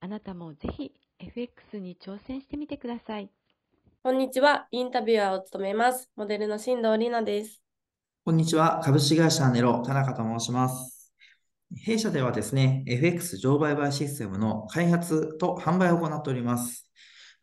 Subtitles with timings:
[0.00, 3.30] あなたもぜひ FX に挑戦してみてください。
[4.02, 4.68] こんにちは。
[4.70, 6.10] インタビュアーを務めます。
[6.16, 7.62] モデルの新藤里奈です。
[8.24, 8.80] こんにちは。
[8.84, 11.12] 株式会社ネロ田中と申します。
[11.74, 16.88] 弊社ではですね、FX 上売買システムの開発と販売を行っております。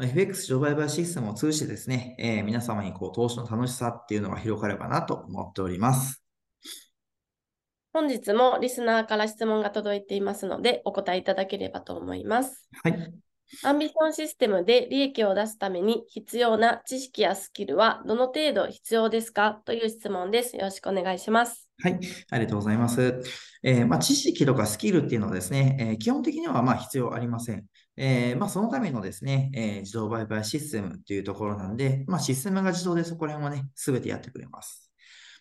[0.00, 6.21] FX 上売買システムを通じてですね、えー、皆様にこう投資の楽しさっていうのが広がればなと思っております。
[7.92, 12.68] 本日もリスナーから質問が届いていますので、お答えいただければと思います。
[12.82, 13.12] はい。
[13.64, 19.60] アンビションシステムで利益を出すために必要な知識やスキルはどの程度必要ですか？
[19.66, 20.56] という質問です。
[20.56, 21.68] よろしくお願いします。
[21.82, 23.22] はい、ありがとうございます。
[23.62, 27.66] えー、まあ、知識とかスキルっていうのはですね、えー、基本的にはま必要ありません。
[27.98, 34.91] えー、まあ、そのためのですね、え自動売買システムっていうところなんで、まあ、システムが自動でそこら辺はね、すべてやってくれます。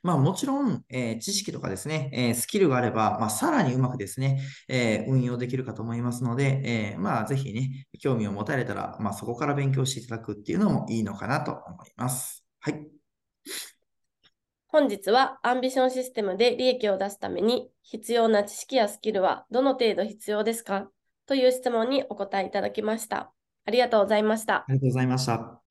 [0.03, 12.45] まあもちろん、えー、知識とかですね、えー、スキルがあれば、まあさらにうまくですね、えー、運用できるかと思いますので、えまあぜひね、興味を持たれたら、まあそこから勉強していただくっていうのもいいのかなと思います。
[12.59, 13.01] はい。
[14.67, 20.89] 本日はアンビションシステムで利益を出すために必要な知識やスキルはどの程度必要ですか
[21.25, 23.33] という質問にお答えいただきました。
[23.65, 24.55] ありがとうございました。
[24.55, 25.61] ありがとうございました。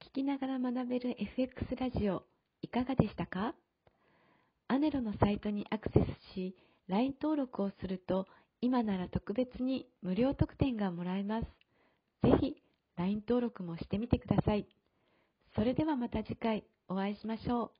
[0.00, 2.37] 聞きながら学べる FX ラジオ。
[2.62, 3.54] いかがでしたか？
[4.68, 6.56] アネロのサイトにアクセスし、
[6.88, 8.26] LINE 登録をすると、
[8.60, 11.46] 今なら特別に無料特典がもらえます。
[12.22, 12.56] ぜひ、
[12.96, 14.66] LINE 登録もしてみてください。
[15.54, 17.70] それではまた次回お会いしましょう。